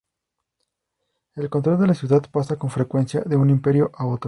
[1.35, 4.19] El control de la ciudad pasa con frecuencia de un imperio a otro.